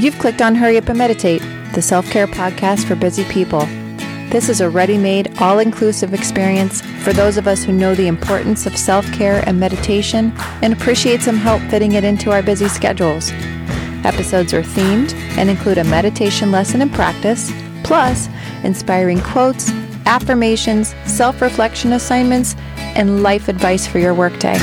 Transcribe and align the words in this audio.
You've 0.00 0.18
clicked 0.18 0.40
on 0.40 0.54
Hurry 0.54 0.78
Up 0.78 0.88
and 0.88 0.96
Meditate, 0.96 1.42
the 1.74 1.82
self 1.82 2.10
care 2.10 2.26
podcast 2.26 2.88
for 2.88 2.94
busy 2.94 3.22
people. 3.24 3.66
This 4.30 4.48
is 4.48 4.62
a 4.62 4.70
ready 4.70 4.96
made, 4.96 5.38
all 5.42 5.58
inclusive 5.58 6.14
experience 6.14 6.80
for 7.04 7.12
those 7.12 7.36
of 7.36 7.46
us 7.46 7.62
who 7.62 7.72
know 7.72 7.94
the 7.94 8.06
importance 8.06 8.64
of 8.64 8.78
self 8.78 9.04
care 9.12 9.46
and 9.46 9.60
meditation 9.60 10.32
and 10.62 10.72
appreciate 10.72 11.20
some 11.20 11.36
help 11.36 11.60
fitting 11.70 11.92
it 11.92 12.04
into 12.04 12.30
our 12.30 12.42
busy 12.42 12.66
schedules. 12.66 13.30
Episodes 14.02 14.54
are 14.54 14.62
themed 14.62 15.12
and 15.36 15.50
include 15.50 15.76
a 15.76 15.84
meditation 15.84 16.50
lesson 16.50 16.80
and 16.80 16.94
practice, 16.94 17.52
plus 17.84 18.30
inspiring 18.64 19.20
quotes, 19.20 19.70
affirmations, 20.06 20.94
self 21.04 21.42
reflection 21.42 21.92
assignments, 21.92 22.56
and 22.96 23.22
life 23.22 23.48
advice 23.48 23.86
for 23.86 23.98
your 23.98 24.14
workday. 24.14 24.56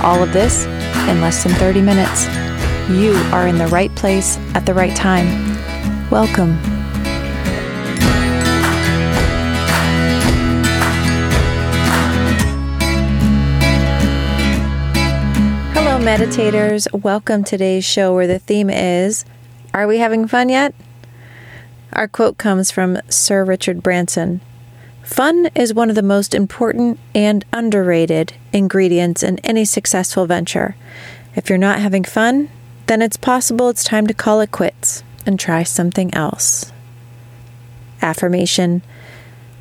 All 0.00 0.22
of 0.22 0.32
this 0.32 0.64
in 1.10 1.20
less 1.20 1.42
than 1.42 1.52
30 1.56 1.82
minutes. 1.82 2.51
You 2.90 3.14
are 3.32 3.46
in 3.46 3.58
the 3.58 3.68
right 3.68 3.94
place 3.94 4.36
at 4.54 4.66
the 4.66 4.74
right 4.74 4.94
time. 4.94 5.26
Welcome. 6.10 6.58
Hello, 15.72 16.04
meditators. 16.04 16.92
Welcome 16.92 17.44
to 17.44 17.50
today's 17.50 17.84
show 17.84 18.12
where 18.14 18.26
the 18.26 18.40
theme 18.40 18.68
is 18.68 19.24
Are 19.72 19.86
we 19.86 19.98
having 19.98 20.26
fun 20.26 20.48
yet? 20.48 20.74
Our 21.92 22.08
quote 22.08 22.36
comes 22.36 22.72
from 22.72 22.98
Sir 23.08 23.44
Richard 23.44 23.82
Branson. 23.82 24.40
Fun 25.04 25.50
is 25.54 25.72
one 25.72 25.88
of 25.88 25.94
the 25.94 26.02
most 26.02 26.34
important 26.34 26.98
and 27.14 27.44
underrated 27.52 28.34
ingredients 28.52 29.22
in 29.22 29.38
any 29.44 29.64
successful 29.64 30.26
venture. 30.26 30.74
If 31.36 31.48
you're 31.48 31.58
not 31.58 31.78
having 31.78 32.04
fun, 32.04 32.48
then 32.92 33.00
it's 33.00 33.16
possible 33.16 33.70
it's 33.70 33.84
time 33.84 34.06
to 34.06 34.12
call 34.12 34.42
it 34.42 34.52
quits 34.52 35.02
and 35.24 35.40
try 35.40 35.62
something 35.62 36.12
else. 36.12 36.70
Affirmation 38.02 38.82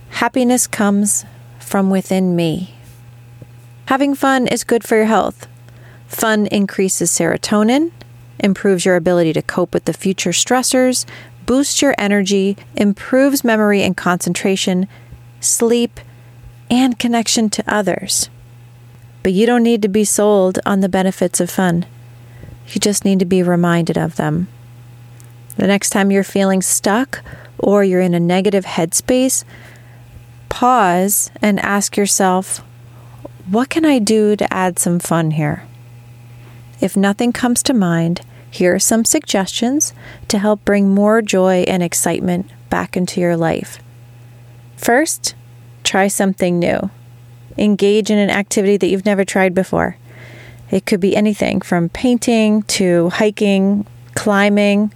Happiness 0.10 0.68
comes 0.68 1.24
from 1.58 1.90
within 1.90 2.36
me. 2.36 2.76
Having 3.86 4.16
fun 4.16 4.48
is 4.48 4.66
good 4.66 4.84
for 4.84 4.98
your 4.98 5.06
health. 5.06 5.48
Fun 6.08 6.46
increases 6.48 7.10
serotonin, 7.10 7.94
improves 8.38 8.84
your 8.84 8.98
ability 8.98 9.32
to 9.32 9.42
cope 9.42 9.74
with 9.74 9.86
the 9.86 9.94
future 9.94 10.32
stressors, 10.32 11.06
boosts 11.46 11.82
your 11.82 11.96
energy, 11.98 12.58
improves 12.76 13.46
memory 13.46 13.82
and 13.82 13.96
concentration, 13.96 14.90
sleep, 15.40 16.02
and 16.70 17.00
connection 17.00 17.50
to 17.50 17.64
others. 17.66 18.30
But 19.24 19.32
you 19.32 19.46
don't 19.46 19.64
need 19.64 19.82
to 19.84 19.88
be 19.88 20.04
sold 20.04 20.60
on 20.66 20.82
the 20.82 20.90
benefits 20.90 21.40
of 21.40 21.50
fun. 21.50 21.86
You 22.68 22.80
just 22.80 23.06
need 23.06 23.20
to 23.20 23.26
be 23.26 23.44
reminded 23.44 23.98
of 23.98 24.16
them. 24.16 24.48
The 25.58 25.68
next 25.68 25.90
time 25.90 26.12
you're 26.12 26.24
feeling 26.24 26.62
stuck 26.62 27.22
or 27.58 27.84
you're 27.84 28.02
in 28.02 28.14
a 28.14 28.20
negative 28.20 28.66
headspace, 28.66 29.44
pause 30.50 31.30
and 31.42 31.60
ask 31.60 31.98
yourself, 31.98 32.60
what 33.50 33.70
can 33.70 33.86
I 33.86 34.00
do 34.00 34.36
to 34.36 34.54
add 34.54 34.80
some 34.80 35.00
fun 35.00 35.32
here? 35.32 35.64
If 36.80 36.96
nothing 36.98 37.32
comes 37.34 37.62
to 37.64 37.74
mind, 37.74 38.22
here 38.50 38.76
are 38.76 38.80
some 38.80 39.06
suggestions 39.06 39.94
to 40.28 40.38
help 40.38 40.66
bring 40.66 40.90
more 40.90 41.22
joy 41.22 41.64
and 41.68 41.82
excitement 41.82 42.50
back 42.70 42.98
into 42.98 43.22
your 43.22 43.38
life. 43.38 43.80
First, 44.78 45.36
try 45.84 46.08
something 46.08 46.60
new. 46.60 46.90
Engage 47.58 48.10
in 48.10 48.18
an 48.18 48.30
activity 48.30 48.78
that 48.78 48.88
you've 48.88 49.06
never 49.06 49.24
tried 49.24 49.54
before. 49.54 49.98
It 50.72 50.86
could 50.86 51.00
be 51.00 51.16
anything 51.16 51.62
from 51.62 51.90
painting 51.90 52.64
to 52.64 53.10
hiking, 53.10 53.86
climbing, 54.16 54.94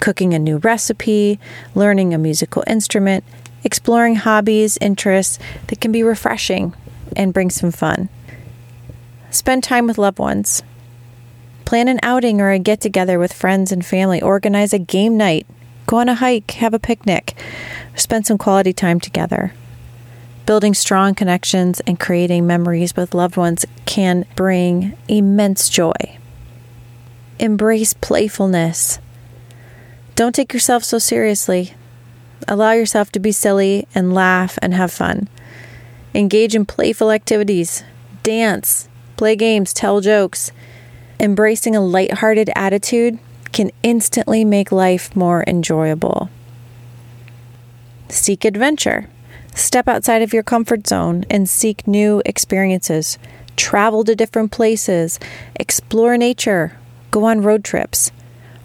cooking 0.00 0.34
a 0.34 0.38
new 0.38 0.58
recipe, 0.58 1.40
learning 1.74 2.12
a 2.12 2.18
musical 2.18 2.62
instrument, 2.66 3.24
exploring 3.64 4.16
hobbies, 4.16 4.76
interests 4.80 5.38
that 5.68 5.80
can 5.80 5.90
be 5.90 6.02
refreshing 6.02 6.74
and 7.16 7.32
bring 7.32 7.48
some 7.48 7.70
fun. 7.70 8.10
Spend 9.30 9.64
time 9.64 9.86
with 9.86 9.98
loved 9.98 10.18
ones. 10.18 10.62
Plan 11.64 11.88
an 11.88 11.98
outing 12.02 12.40
or 12.40 12.50
a 12.50 12.58
get 12.58 12.80
together 12.80 13.18
with 13.18 13.32
friends 13.32 13.72
and 13.72 13.84
family. 13.84 14.20
Organize 14.20 14.74
a 14.74 14.78
game 14.78 15.16
night. 15.16 15.46
Go 15.86 15.96
on 15.98 16.08
a 16.08 16.14
hike, 16.14 16.50
have 16.52 16.74
a 16.74 16.78
picnic, 16.78 17.34
spend 17.94 18.26
some 18.26 18.38
quality 18.38 18.72
time 18.72 19.00
together. 19.00 19.52
Building 20.46 20.74
strong 20.74 21.14
connections 21.14 21.80
and 21.86 21.98
creating 21.98 22.46
memories 22.46 22.94
with 22.94 23.14
loved 23.14 23.38
ones 23.38 23.64
can 23.86 24.26
bring 24.36 24.94
immense 25.08 25.70
joy. 25.70 26.18
Embrace 27.38 27.94
playfulness. 27.94 28.98
Don't 30.14 30.34
take 30.34 30.52
yourself 30.52 30.84
so 30.84 30.98
seriously. 30.98 31.74
Allow 32.46 32.72
yourself 32.72 33.10
to 33.12 33.18
be 33.18 33.32
silly 33.32 33.88
and 33.94 34.12
laugh 34.12 34.58
and 34.60 34.74
have 34.74 34.92
fun. 34.92 35.28
Engage 36.14 36.54
in 36.54 36.66
playful 36.66 37.10
activities, 37.10 37.82
dance, 38.22 38.88
play 39.16 39.34
games, 39.36 39.72
tell 39.72 40.02
jokes. 40.02 40.52
Embracing 41.18 41.74
a 41.74 41.80
lighthearted 41.80 42.50
attitude 42.54 43.18
can 43.52 43.70
instantly 43.82 44.44
make 44.44 44.70
life 44.70 45.16
more 45.16 45.42
enjoyable. 45.46 46.28
Seek 48.10 48.44
adventure. 48.44 49.08
Step 49.54 49.86
outside 49.86 50.20
of 50.20 50.32
your 50.32 50.42
comfort 50.42 50.86
zone 50.86 51.24
and 51.30 51.48
seek 51.48 51.86
new 51.86 52.20
experiences. 52.26 53.18
Travel 53.56 54.02
to 54.02 54.16
different 54.16 54.50
places, 54.50 55.20
explore 55.54 56.16
nature, 56.16 56.76
go 57.12 57.24
on 57.24 57.40
road 57.40 57.62
trips, 57.62 58.10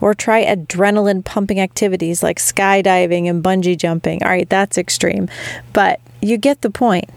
or 0.02 0.16
try 0.16 0.44
adrenaline 0.44 1.24
pumping 1.24 1.60
activities 1.60 2.24
like 2.24 2.40
skydiving 2.40 3.30
and 3.30 3.44
bungee 3.44 3.78
jumping. 3.78 4.24
All 4.24 4.30
right, 4.30 4.50
that's 4.50 4.80
extreme, 4.80 5.30
but 5.74 6.00
you 6.22 6.38
get 6.38 6.62
the 6.62 6.72
point. 6.72 7.10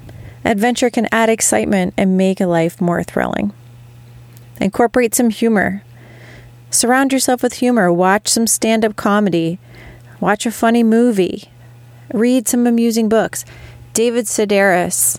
Adventure 0.44 0.90
can 0.90 1.08
add 1.10 1.30
excitement 1.30 1.94
and 1.96 2.18
make 2.18 2.40
a 2.40 2.46
life 2.46 2.78
more 2.78 3.02
thrilling. 3.02 3.54
Incorporate 4.60 5.14
some 5.14 5.30
humor. 5.30 5.82
Surround 6.70 7.12
yourself 7.12 7.42
with 7.42 7.54
humor. 7.54 7.90
Watch 7.90 8.28
some 8.28 8.46
stand 8.46 8.84
up 8.84 8.96
comedy. 8.96 9.58
Watch 10.20 10.44
a 10.44 10.52
funny 10.52 10.82
movie 10.82 11.51
read 12.12 12.48
some 12.48 12.66
amusing 12.66 13.08
books. 13.08 13.44
David 13.92 14.26
Sedaris 14.26 15.18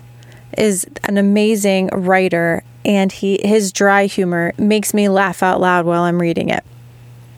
is 0.58 0.86
an 1.04 1.18
amazing 1.18 1.88
writer 1.88 2.64
and 2.86 3.12
he 3.12 3.40
his 3.44 3.72
dry 3.72 4.06
humor 4.06 4.54
makes 4.58 4.94
me 4.94 5.10
laugh 5.10 5.42
out 5.42 5.62
loud 5.62 5.86
while 5.86 6.04
I'm 6.04 6.22
reading 6.22 6.50
it. 6.50 6.64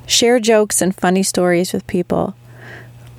Share 0.07 0.39
jokes 0.39 0.81
and 0.81 0.95
funny 0.95 1.23
stories 1.23 1.73
with 1.73 1.87
people. 1.87 2.35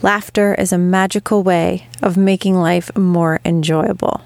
Laughter 0.03 0.55
is 0.55 0.73
a 0.73 0.79
magical 0.79 1.43
way 1.43 1.89
of 2.03 2.17
making 2.17 2.55
life 2.55 2.95
more 2.97 3.41
enjoyable. 3.45 4.23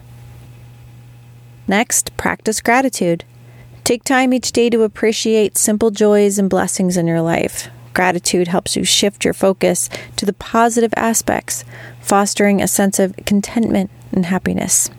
Next, 1.69 2.16
practice 2.16 2.60
gratitude. 2.60 3.25
Take 3.84 4.03
time 4.04 4.34
each 4.34 4.53
day 4.53 4.69
to 4.71 4.82
appreciate 4.82 5.56
simple 5.56 5.91
joys 5.91 6.38
and 6.38 6.50
blessings 6.50 6.97
in 6.97 7.06
your 7.06 7.22
life. 7.22 7.69
Gratitude 7.94 8.48
helps 8.48 8.76
you 8.76 8.84
shift 8.84 9.24
your 9.24 9.34
focus 9.34 9.88
to 10.16 10.26
the 10.26 10.32
positive 10.32 10.92
aspects, 10.96 11.64
fostering 12.00 12.62
a 12.62 12.68
sense 12.68 12.98
of 12.98 13.14
contentment 13.26 13.90
and 14.12 14.26
happiness. 14.26 14.90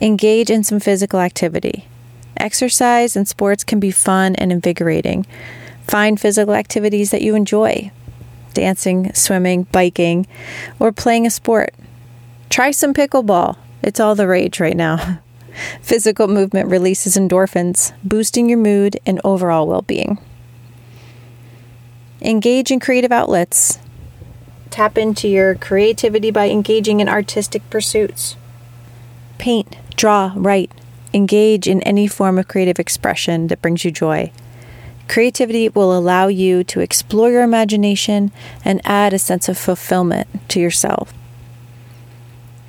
Engage 0.00 0.50
in 0.50 0.64
some 0.64 0.80
physical 0.80 1.20
activity. 1.20 1.86
Exercise 2.36 3.16
and 3.16 3.26
sports 3.26 3.64
can 3.64 3.80
be 3.80 3.90
fun 3.90 4.34
and 4.36 4.52
invigorating. 4.52 5.26
Find 5.86 6.20
physical 6.20 6.54
activities 6.54 7.10
that 7.10 7.22
you 7.22 7.34
enjoy 7.34 7.90
dancing, 8.58 9.12
swimming, 9.14 9.64
biking, 9.70 10.26
or 10.80 10.90
playing 10.90 11.26
a 11.26 11.30
sport. 11.30 11.72
Try 12.50 12.72
some 12.72 12.92
pickleball. 12.92 13.56
It's 13.82 14.00
all 14.00 14.16
the 14.16 14.26
rage 14.26 14.58
right 14.58 14.76
now. 14.76 15.20
Physical 15.82 16.26
movement 16.26 16.68
releases 16.68 17.16
endorphins, 17.16 17.92
boosting 18.02 18.48
your 18.48 18.58
mood 18.58 18.98
and 19.06 19.20
overall 19.22 19.68
well 19.68 19.82
being. 19.82 20.18
Engage 22.20 22.72
in 22.72 22.80
creative 22.80 23.12
outlets. 23.12 23.78
Tap 24.70 24.98
into 24.98 25.28
your 25.28 25.54
creativity 25.54 26.30
by 26.32 26.48
engaging 26.50 26.98
in 26.98 27.08
artistic 27.08 27.68
pursuits. 27.70 28.36
Paint, 29.38 29.76
draw, 29.94 30.32
write. 30.34 30.72
Engage 31.14 31.68
in 31.68 31.80
any 31.82 32.08
form 32.08 32.36
of 32.38 32.48
creative 32.48 32.80
expression 32.80 33.46
that 33.46 33.62
brings 33.62 33.84
you 33.84 33.92
joy. 33.92 34.32
Creativity 35.08 35.68
will 35.68 35.96
allow 35.96 36.26
you 36.26 36.64
to 36.64 36.80
explore 36.80 37.30
your 37.30 37.42
imagination 37.42 38.32
and 38.64 38.80
add 38.84 39.12
a 39.12 39.18
sense 39.18 39.48
of 39.48 39.56
fulfillment 39.56 40.26
to 40.48 40.60
yourself. 40.60 41.14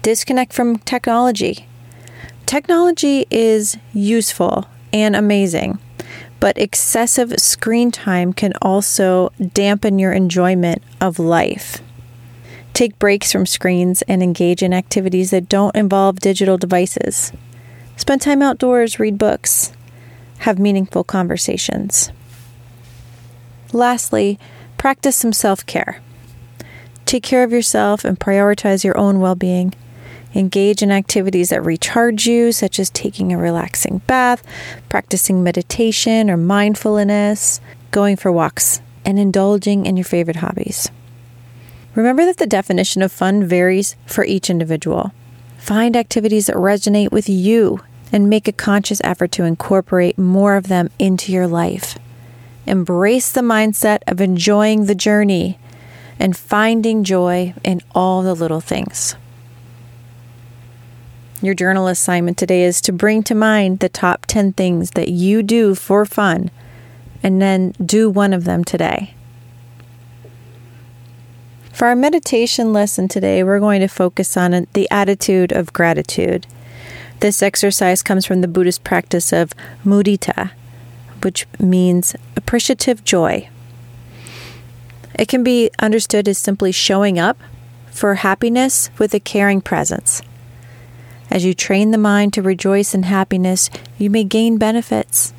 Disconnect 0.04 0.54
from 0.54 0.78
technology. 0.78 1.68
Technology 2.46 3.26
is 3.30 3.78
useful 3.94 4.68
and 4.94 5.16
amazing, 5.16 5.80
but 6.40 6.58
excessive 6.58 7.34
screen 7.38 7.92
time 7.92 8.34
can 8.34 8.54
also 8.62 9.32
dampen 9.54 10.00
your 10.00 10.12
enjoyment 10.14 10.82
of 11.02 11.20
life. 11.20 11.82
Take 12.74 12.98
breaks 13.00 13.32
from 13.32 13.46
screens 13.46 14.02
and 14.04 14.24
engage 14.24 14.64
in 14.64 14.74
activities 14.74 15.32
that 15.32 15.50
don't 15.50 15.76
involve 15.76 16.20
digital 16.20 16.58
devices. 16.58 17.34
Spend 17.98 18.22
time 18.22 18.42
outdoors, 18.42 19.00
read 19.00 19.18
books, 19.18 19.74
have 20.40 20.58
meaningful 20.58 21.04
conversations. 21.04 22.12
Lastly, 23.74 24.40
practice 24.78 25.18
some 25.18 25.34
self 25.34 25.66
care. 25.66 26.02
Take 27.06 27.24
care 27.24 27.44
of 27.44 27.52
yourself 27.52 28.06
and 28.06 28.20
prioritize 28.20 28.84
your 28.84 28.98
own 28.98 29.20
well 29.20 29.36
being. 29.36 29.74
Engage 30.36 30.84
in 30.84 30.92
activities 30.92 31.50
that 31.50 31.66
recharge 31.66 32.28
you, 32.28 32.52
such 32.52 32.80
as 32.80 32.90
taking 32.90 33.34
a 33.34 33.38
relaxing 33.38 34.00
bath, 34.06 34.44
practicing 34.88 35.44
meditation 35.44 36.30
or 36.30 36.38
mindfulness, 36.38 37.60
going 37.92 38.16
for 38.16 38.32
walks, 38.32 38.82
and 39.04 39.18
indulging 39.18 39.86
in 39.86 39.98
your 39.98 40.04
favorite 40.04 40.38
hobbies. 40.38 40.92
Remember 41.96 42.26
that 42.26 42.38
the 42.38 42.46
definition 42.46 43.02
of 43.02 43.12
fun 43.12 43.44
varies 43.44 43.96
for 44.06 44.24
each 44.24 44.50
individual. 44.50 45.12
Find 45.58 45.96
activities 45.96 46.48
that 46.48 46.56
resonate 46.56 47.12
with 47.12 47.28
you 47.28 47.82
and 48.12 48.30
make 48.30 48.48
a 48.48 48.54
conscious 48.54 49.02
effort 49.04 49.32
to 49.34 49.44
incorporate 49.44 50.18
more 50.18 50.56
of 50.56 50.68
them 50.68 50.90
into 51.00 51.32
your 51.32 51.48
life. 51.48 51.98
Embrace 52.66 53.32
the 53.32 53.42
mindset 53.42 54.00
of 54.08 54.22
enjoying 54.22 54.86
the 54.86 54.96
journey 54.96 55.58
and 56.20 56.38
finding 56.38 57.04
joy 57.04 57.54
in 57.64 57.82
all 57.96 58.22
the 58.22 58.36
little 58.36 58.62
things. 58.62 59.16
Your 61.42 61.54
journal 61.54 61.88
assignment 61.88 62.38
today 62.38 62.64
is 62.64 62.82
to 62.82 62.92
bring 62.92 63.24
to 63.24 63.34
mind 63.34 63.80
the 63.80 63.88
top 63.88 64.26
10 64.26 64.54
things 64.54 64.92
that 64.92 65.08
you 65.08 65.42
do 65.42 65.74
for 65.74 66.06
fun 66.06 66.52
and 67.24 67.42
then 67.42 67.72
do 67.84 68.10
one 68.10 68.34
of 68.34 68.44
them 68.44 68.66
today. 68.66 69.14
For 71.72 71.88
our 71.88 71.96
meditation 71.96 72.74
lesson 72.74 73.08
today, 73.08 73.42
we're 73.42 73.62
going 73.62 73.80
to 73.80 73.88
focus 73.88 74.36
on 74.36 74.68
the 74.74 74.90
attitude 74.92 75.54
of 75.54 75.72
gratitude. 75.72 76.46
This 77.22 77.42
exercise 77.42 78.04
comes 78.04 78.26
from 78.26 78.42
the 78.42 78.48
Buddhist 78.50 78.84
practice 78.84 79.32
of 79.32 79.54
mudita, 79.86 80.52
which 81.24 81.48
means 81.58 82.18
appreciative 82.36 83.06
joy. 83.06 83.48
It 85.18 85.30
can 85.30 85.42
be 85.42 85.70
understood 85.80 86.28
as 86.28 86.38
simply 86.38 86.74
showing 86.74 87.18
up 87.18 87.38
for 87.92 88.16
happiness 88.16 88.90
with 88.98 89.14
a 89.14 89.20
caring 89.22 89.62
presence. 89.62 90.22
As 91.32 91.46
you 91.46 91.54
train 91.54 91.92
the 91.92 91.98
mind 91.98 92.34
to 92.34 92.42
rejoice 92.42 92.94
in 92.96 93.04
happiness, 93.04 93.70
you 93.98 94.10
may 94.10 94.24
gain 94.24 94.58
benefits. 94.58 95.34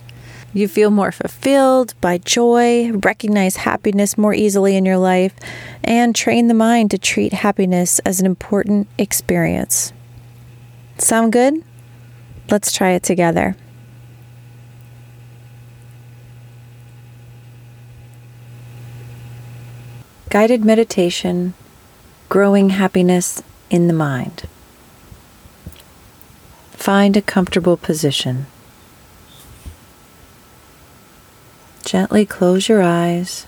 You 0.52 0.68
feel 0.68 0.90
more 0.90 1.12
fulfilled 1.12 1.94
by 2.00 2.18
joy, 2.18 2.92
recognize 2.92 3.56
happiness 3.56 4.18
more 4.18 4.34
easily 4.34 4.76
in 4.76 4.84
your 4.84 4.98
life, 4.98 5.34
and 5.82 6.14
train 6.14 6.48
the 6.48 6.54
mind 6.54 6.90
to 6.90 6.98
treat 6.98 7.32
happiness 7.32 7.98
as 8.00 8.20
an 8.20 8.26
important 8.26 8.88
experience. 8.98 9.92
Sound 10.98 11.32
good? 11.32 11.64
Let's 12.50 12.72
try 12.72 12.90
it 12.90 13.02
together. 13.02 13.56
Guided 20.30 20.64
meditation, 20.64 21.54
growing 22.28 22.70
happiness 22.70 23.42
in 23.68 23.88
the 23.88 23.92
mind. 23.92 24.44
Find 26.80 27.14
a 27.14 27.20
comfortable 27.20 27.76
position. 27.76 28.46
Gently 31.84 32.24
close 32.24 32.70
your 32.70 32.80
eyes. 32.80 33.46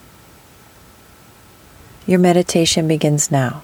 Your 2.06 2.19
meditation 2.19 2.87
begins 2.87 3.31
now. 3.31 3.62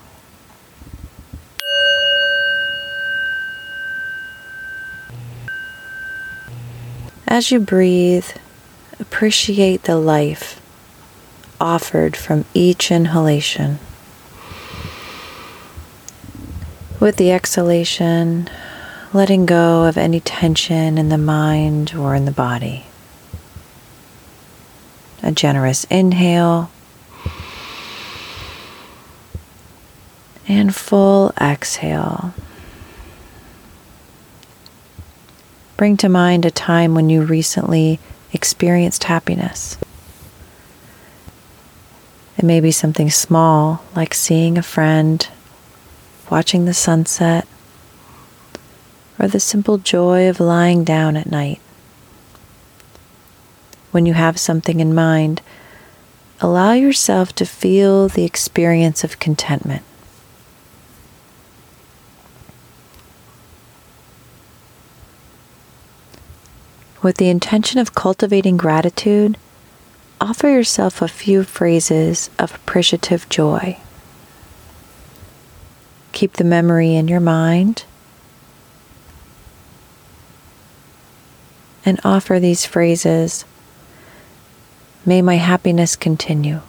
As 7.27 7.51
you 7.51 7.61
breathe, 7.61 8.31
appreciate 8.99 9.83
the 9.83 9.99
life 9.99 10.63
offered 11.61 12.17
from 12.17 12.47
each 12.55 12.91
inhalation. 12.91 13.79
With 16.99 17.17
the 17.17 17.31
exhalation, 17.31 18.49
letting 19.13 19.47
go 19.47 19.85
of 19.85 19.97
any 19.97 20.21
tension 20.21 20.99
in 20.99 21.09
the 21.09 21.19
mind 21.19 21.95
or 21.95 22.15
in 22.15 22.25
the 22.25 22.31
body. 22.31 22.85
A 25.23 25.33
generous 25.33 25.85
inhale 25.85 26.71
and 30.47 30.75
full 30.75 31.33
exhale. 31.41 32.35
Bring 35.77 35.97
to 35.99 36.09
mind 36.09 36.45
a 36.45 36.51
time 36.51 36.95
when 36.95 37.09
you 37.09 37.23
recently 37.23 38.01
experienced 38.33 39.05
happiness. 39.05 39.77
It 42.37 42.45
may 42.45 42.61
be 42.61 42.71
something 42.71 43.11
small, 43.11 43.83
like 43.97 44.15
seeing 44.15 44.59
a 44.59 44.63
friend, 44.63 45.27
watching 46.31 46.65
the 46.65 46.75
sunset, 46.75 47.47
or 49.19 49.29
the 49.29 49.41
simple 49.41 49.79
joy 49.79 50.29
of 50.29 50.41
lying 50.41 50.85
down 50.85 51.17
at 51.17 51.31
night. 51.31 51.61
When 53.91 54.07
you 54.07 54.15
have 54.15 54.39
something 54.39 54.81
in 54.81 54.95
mind, 54.95 55.43
allow 56.41 56.73
yourself 56.73 57.35
to 57.37 57.47
feel 57.47 58.09
the 58.09 58.25
experience 58.25 59.03
of 59.03 59.19
contentment. 59.19 59.83
With 67.01 67.17
the 67.17 67.29
intention 67.29 67.79
of 67.79 67.95
cultivating 67.95 68.57
gratitude, 68.57 69.37
offer 70.21 70.49
yourself 70.49 71.01
a 71.01 71.09
few 71.09 71.45
phrases 71.45 72.29
of 72.39 72.55
appreciative 72.55 73.29
joy. 73.29 73.79
Keep 76.13 76.35
the 76.35 76.45
memory 76.45 76.95
in 76.95 77.07
your 77.09 77.21
mind 77.21 77.85
and 81.89 81.99
offer 82.05 82.39
these 82.39 82.67
phrases 82.67 83.45
May 85.09 85.23
my 85.23 85.37
happiness 85.37 85.97
continue. 85.97 86.61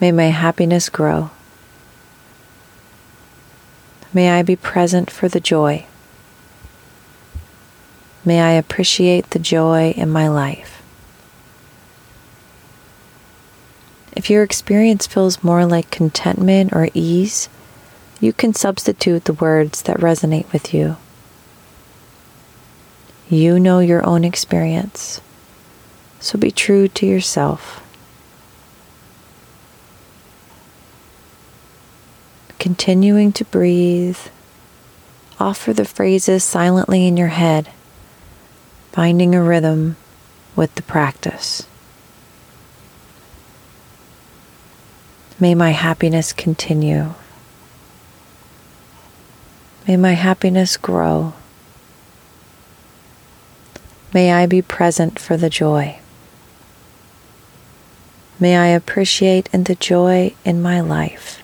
May 0.00 0.12
my 0.12 0.26
happiness 0.26 0.88
grow. 0.88 1.30
May 4.12 4.30
I 4.30 4.42
be 4.42 4.54
present 4.54 5.10
for 5.10 5.28
the 5.28 5.40
joy. 5.40 5.86
May 8.24 8.40
I 8.40 8.52
appreciate 8.52 9.30
the 9.30 9.40
joy 9.40 9.92
in 9.96 10.08
my 10.08 10.28
life. 10.28 10.82
If 14.12 14.30
your 14.30 14.44
experience 14.44 15.08
feels 15.08 15.42
more 15.42 15.66
like 15.66 15.90
contentment 15.90 16.72
or 16.72 16.90
ease, 16.94 17.48
you 18.20 18.32
can 18.32 18.54
substitute 18.54 19.24
the 19.24 19.32
words 19.32 19.82
that 19.82 19.98
resonate 19.98 20.52
with 20.52 20.72
you. 20.72 20.96
You 23.30 23.60
know 23.60 23.80
your 23.80 24.04
own 24.06 24.24
experience, 24.24 25.20
so 26.18 26.38
be 26.38 26.50
true 26.50 26.88
to 26.88 27.06
yourself. 27.06 27.84
Continuing 32.58 33.32
to 33.32 33.44
breathe, 33.44 34.18
offer 35.38 35.74
the 35.74 35.84
phrases 35.84 36.42
silently 36.42 37.06
in 37.06 37.18
your 37.18 37.28
head, 37.28 37.70
finding 38.92 39.34
a 39.34 39.42
rhythm 39.42 39.96
with 40.56 40.74
the 40.74 40.82
practice. 40.82 41.66
May 45.38 45.54
my 45.54 45.70
happiness 45.70 46.32
continue. 46.32 47.14
May 49.86 49.96
my 49.96 50.14
happiness 50.14 50.76
grow. 50.76 51.34
May 54.14 54.32
I 54.32 54.46
be 54.46 54.62
present 54.62 55.18
for 55.18 55.36
the 55.36 55.50
joy. 55.50 55.98
May 58.40 58.56
I 58.56 58.66
appreciate 58.68 59.48
in 59.52 59.64
the 59.64 59.74
joy 59.74 60.34
in 60.44 60.62
my 60.62 60.80
life. 60.80 61.42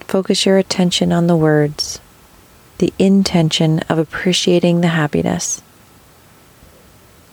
Focus 0.00 0.44
your 0.44 0.58
attention 0.58 1.12
on 1.12 1.28
the 1.28 1.36
words, 1.36 2.00
the 2.78 2.92
intention 2.98 3.78
of 3.80 3.98
appreciating 3.98 4.80
the 4.80 4.88
happiness, 4.88 5.62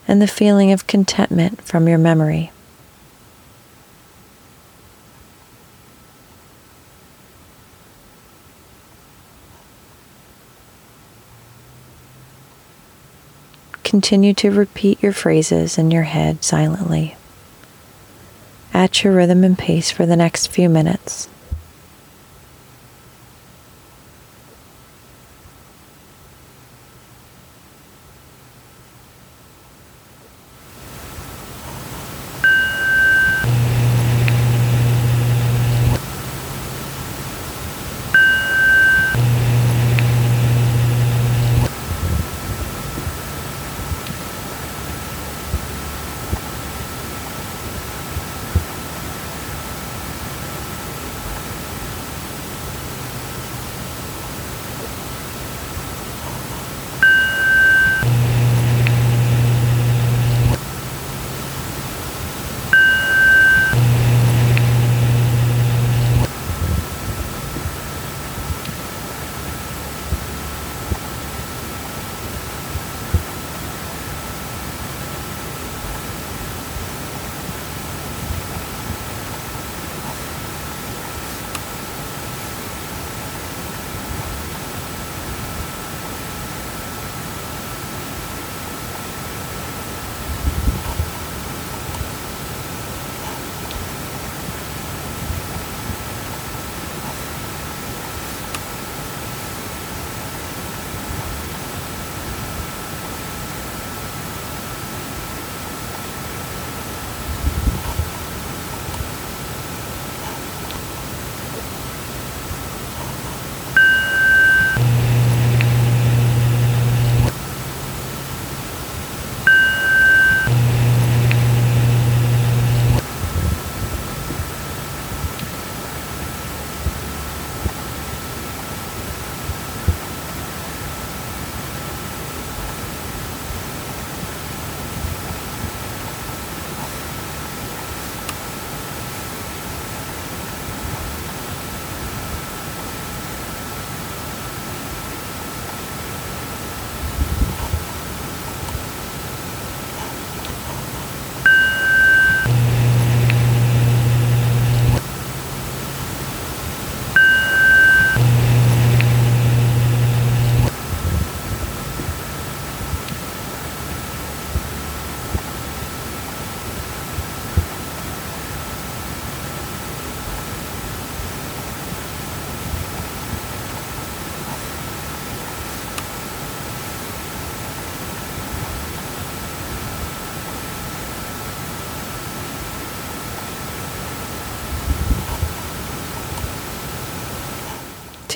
and 0.08 0.22
the 0.22 0.28
feeling 0.28 0.72
of 0.72 0.86
contentment 0.86 1.64
from 1.64 1.88
your 1.88 1.98
memory. 1.98 2.52
Continue 13.88 14.34
to 14.34 14.52
repeat 14.52 15.02
your 15.02 15.14
phrases 15.14 15.78
in 15.78 15.92
your 15.92 16.04
head 16.04 16.44
silently 16.44 17.16
at 18.74 19.02
your 19.02 19.14
rhythm 19.14 19.46
and 19.46 19.58
pace 19.58 19.90
for 19.92 20.06
the 20.06 20.18
next 20.18 20.48
few 20.48 20.68
minutes. 20.68 21.30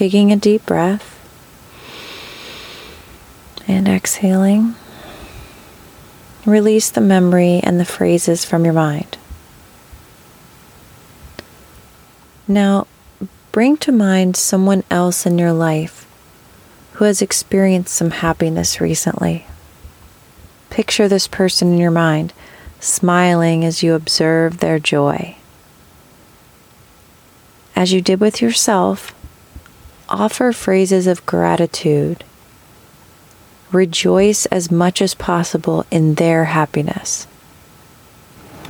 Taking 0.01 0.31
a 0.31 0.36
deep 0.36 0.65
breath 0.65 1.20
and 3.67 3.88
exhaling. 3.88 4.74
Release 6.43 6.89
the 6.89 7.00
memory 7.00 7.60
and 7.62 7.79
the 7.79 7.86
phrases 7.86 8.43
from 8.43 8.65
your 8.65 8.74
mind. 8.74 9.20
Now, 12.48 12.88
bring 13.51 13.77
to 13.77 13.91
mind 13.91 14.36
someone 14.36 14.84
else 14.89 15.27
in 15.27 15.38
your 15.38 15.53
life 15.53 16.08
who 16.93 17.05
has 17.05 17.22
experienced 17.22 17.93
some 17.93 18.10
happiness 18.10 18.81
recently. 18.81 19.46
Picture 20.72 21.08
this 21.08 21.27
person 21.27 21.74
in 21.74 21.77
your 21.77 21.91
mind, 21.91 22.34
smiling 22.79 23.63
as 23.63 23.84
you 23.84 23.93
observe 23.93 24.62
their 24.62 24.79
joy. 24.79 25.36
As 27.75 27.93
you 27.93 28.01
did 28.01 28.20
with 28.20 28.41
yourself, 28.41 29.13
offer 30.12 30.51
phrases 30.51 31.08
of 31.08 31.25
gratitude. 31.25 32.24
Rejoice 33.72 34.46
as 34.48 34.70
much 34.70 35.01
as 35.01 35.15
possible 35.15 35.86
in 35.89 36.15
their 36.15 36.46
happiness. 36.46 37.25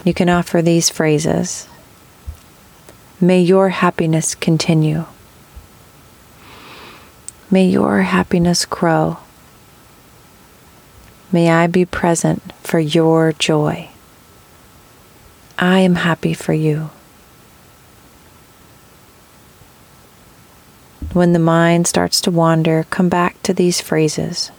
You 0.06 0.14
can 0.14 0.30
offer 0.30 0.62
these 0.62 0.90
phrases 0.90 1.68
May 3.24 3.42
your 3.42 3.70
happiness 3.70 4.34
continue. 4.34 5.06
May 7.52 7.68
your 7.68 8.02
happiness 8.02 8.66
grow. 8.66 9.18
May 11.32 11.52
I 11.52 11.68
be 11.68 11.86
present 11.86 12.52
for 12.64 12.80
your 12.80 13.32
joy. 13.34 13.90
I 15.60 15.82
am 15.82 15.96
happy 15.96 16.34
for 16.34 16.54
you. 16.54 16.90
When 21.14 21.34
the 21.34 21.40
mind 21.40 21.88
starts 21.88 22.22
to 22.22 22.32
wander, 22.32 22.86
come 22.90 23.10
back 23.10 23.42
to 23.44 23.54
these 23.54 23.82
phrases. 23.82 24.50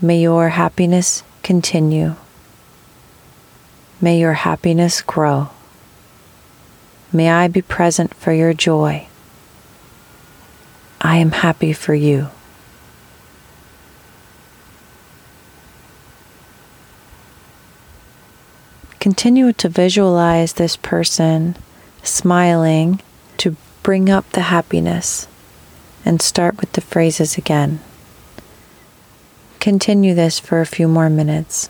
May 0.00 0.20
your 0.20 0.50
happiness 0.50 1.24
continue. 1.42 2.14
May 4.00 4.20
your 4.20 4.34
happiness 4.34 5.02
grow. 5.02 5.48
May 7.12 7.28
I 7.28 7.48
be 7.48 7.60
present 7.60 8.14
for 8.14 8.32
your 8.32 8.54
joy. 8.54 9.08
I 11.00 11.16
am 11.16 11.32
happy 11.32 11.72
for 11.72 11.94
you. 11.94 12.28
Continue 19.00 19.52
to 19.54 19.68
visualize 19.68 20.52
this 20.52 20.76
person 20.76 21.56
smiling 22.04 23.00
bring 23.90 24.08
up 24.08 24.30
the 24.30 24.42
happiness 24.42 25.26
and 26.04 26.22
start 26.22 26.60
with 26.60 26.70
the 26.74 26.80
phrases 26.80 27.36
again. 27.36 27.80
Continue 29.58 30.14
this 30.14 30.38
for 30.38 30.60
a 30.60 30.64
few 30.64 30.86
more 30.86 31.10
minutes. 31.10 31.68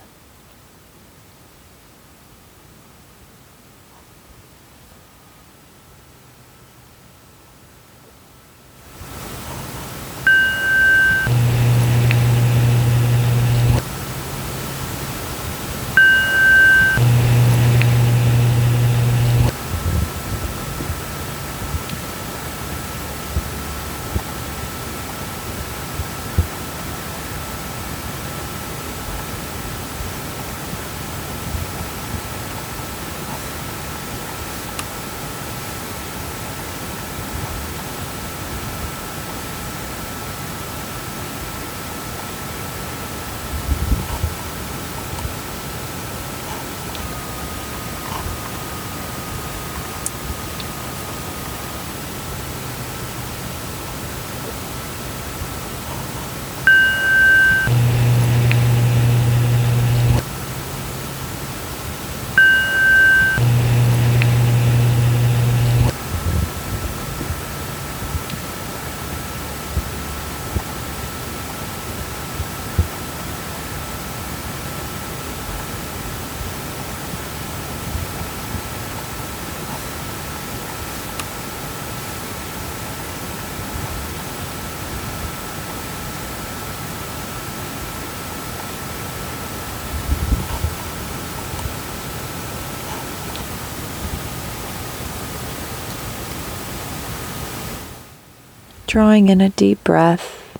Drawing 98.90 99.28
in 99.28 99.40
a 99.40 99.50
deep 99.50 99.84
breath 99.84 100.58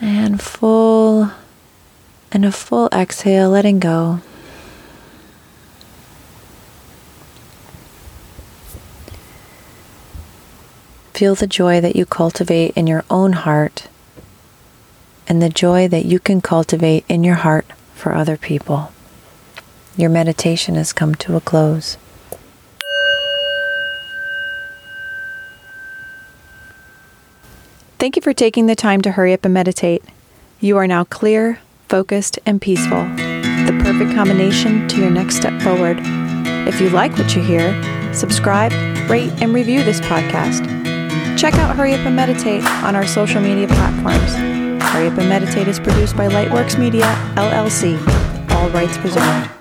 and 0.00 0.40
full 0.40 1.28
and 2.30 2.44
a 2.44 2.52
full 2.52 2.88
exhale, 2.92 3.50
letting 3.50 3.80
go. 3.80 4.20
Feel 11.14 11.34
the 11.34 11.48
joy 11.48 11.80
that 11.80 11.96
you 11.96 12.06
cultivate 12.06 12.72
in 12.76 12.86
your 12.86 13.04
own 13.10 13.32
heart 13.32 13.88
and 15.26 15.42
the 15.42 15.48
joy 15.48 15.88
that 15.88 16.04
you 16.04 16.20
can 16.20 16.40
cultivate 16.40 17.04
in 17.08 17.24
your 17.24 17.34
heart 17.34 17.66
for 17.96 18.14
other 18.14 18.36
people. 18.36 18.92
Your 19.96 20.10
meditation 20.10 20.76
has 20.76 20.92
come 20.92 21.16
to 21.16 21.34
a 21.34 21.40
close. 21.40 21.96
Thank 28.00 28.16
you 28.16 28.22
for 28.22 28.32
taking 28.32 28.64
the 28.64 28.74
time 28.74 29.02
to 29.02 29.10
hurry 29.10 29.34
up 29.34 29.44
and 29.44 29.52
meditate. 29.52 30.02
You 30.58 30.78
are 30.78 30.86
now 30.86 31.04
clear, 31.04 31.60
focused, 31.86 32.38
and 32.46 32.58
peaceful. 32.58 33.04
The 33.04 33.78
perfect 33.84 34.14
combination 34.14 34.88
to 34.88 35.02
your 35.02 35.10
next 35.10 35.36
step 35.36 35.60
forward. 35.60 35.98
If 36.66 36.80
you 36.80 36.88
like 36.88 37.18
what 37.18 37.36
you 37.36 37.42
hear, 37.42 37.70
subscribe, 38.14 38.72
rate, 39.10 39.30
and 39.42 39.52
review 39.52 39.84
this 39.84 40.00
podcast. 40.00 40.64
Check 41.38 41.52
out 41.56 41.76
Hurry 41.76 41.92
Up 41.92 42.00
and 42.06 42.16
Meditate 42.16 42.64
on 42.82 42.96
our 42.96 43.06
social 43.06 43.42
media 43.42 43.66
platforms. 43.66 44.34
Hurry 44.82 45.08
Up 45.08 45.18
and 45.18 45.28
Meditate 45.28 45.68
is 45.68 45.78
produced 45.78 46.16
by 46.16 46.26
Lightworks 46.26 46.78
Media, 46.78 47.04
LLC. 47.34 47.98
All 48.52 48.70
rights 48.70 48.96
reserved. 49.00 49.59